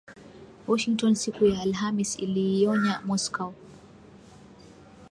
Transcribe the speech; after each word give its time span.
Washington 0.67 1.15
siku 1.15 1.45
ya 1.45 1.61
Alhamis 1.61 2.19
iliionya 2.19 3.01
Moscow. 3.05 3.53